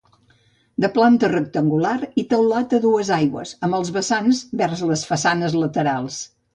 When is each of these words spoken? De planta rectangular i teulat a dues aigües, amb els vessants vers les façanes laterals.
De 0.85 0.89
planta 0.95 1.29
rectangular 1.33 1.93
i 2.23 2.25
teulat 2.33 2.75
a 2.79 2.81
dues 2.87 3.13
aigües, 3.21 3.55
amb 3.69 3.81
els 3.83 3.95
vessants 4.01 4.45
vers 4.65 4.87
les 4.93 5.09
façanes 5.15 5.63
laterals. 5.65 6.23